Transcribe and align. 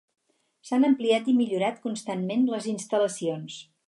S'han 0.69 0.85
ampliat 0.87 1.29
i 1.33 1.35
millorat 1.41 1.77
constantment 1.83 2.47
les 2.55 2.69
instal·lacions. 2.73 3.59